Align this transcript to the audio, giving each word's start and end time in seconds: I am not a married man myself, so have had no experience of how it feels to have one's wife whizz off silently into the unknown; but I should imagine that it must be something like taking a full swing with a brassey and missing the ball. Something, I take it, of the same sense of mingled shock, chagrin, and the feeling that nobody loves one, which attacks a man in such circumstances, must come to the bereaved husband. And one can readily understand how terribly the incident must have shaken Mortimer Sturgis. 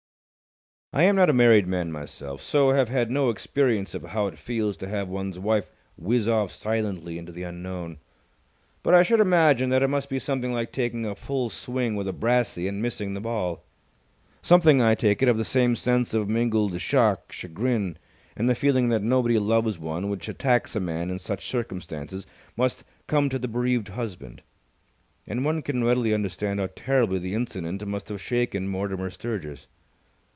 I 0.93 1.03
am 1.03 1.15
not 1.15 1.29
a 1.29 1.33
married 1.33 1.67
man 1.67 1.89
myself, 1.89 2.41
so 2.41 2.71
have 2.71 2.89
had 2.89 3.09
no 3.09 3.29
experience 3.29 3.95
of 3.95 4.03
how 4.03 4.27
it 4.27 4.37
feels 4.37 4.75
to 4.75 4.89
have 4.89 5.07
one's 5.07 5.39
wife 5.39 5.71
whizz 5.95 6.27
off 6.27 6.51
silently 6.51 7.17
into 7.17 7.31
the 7.31 7.43
unknown; 7.43 7.95
but 8.83 8.93
I 8.93 9.01
should 9.01 9.21
imagine 9.21 9.69
that 9.69 9.81
it 9.83 9.87
must 9.87 10.09
be 10.09 10.19
something 10.19 10.51
like 10.51 10.73
taking 10.73 11.05
a 11.05 11.15
full 11.15 11.49
swing 11.49 11.95
with 11.95 12.09
a 12.09 12.11
brassey 12.13 12.67
and 12.67 12.81
missing 12.81 13.13
the 13.13 13.21
ball. 13.21 13.63
Something, 14.41 14.81
I 14.81 14.93
take 14.93 15.21
it, 15.21 15.29
of 15.29 15.37
the 15.37 15.45
same 15.45 15.77
sense 15.77 16.13
of 16.13 16.27
mingled 16.27 16.81
shock, 16.81 17.31
chagrin, 17.31 17.95
and 18.35 18.49
the 18.49 18.53
feeling 18.53 18.89
that 18.89 19.01
nobody 19.01 19.39
loves 19.39 19.79
one, 19.79 20.09
which 20.09 20.27
attacks 20.27 20.75
a 20.75 20.81
man 20.81 21.09
in 21.09 21.19
such 21.19 21.47
circumstances, 21.49 22.27
must 22.57 22.83
come 23.07 23.29
to 23.29 23.39
the 23.39 23.47
bereaved 23.47 23.87
husband. 23.87 24.41
And 25.25 25.45
one 25.45 25.61
can 25.61 25.85
readily 25.85 26.13
understand 26.13 26.59
how 26.59 26.67
terribly 26.75 27.19
the 27.19 27.33
incident 27.33 27.85
must 27.87 28.09
have 28.09 28.19
shaken 28.21 28.67
Mortimer 28.67 29.09
Sturgis. 29.09 29.67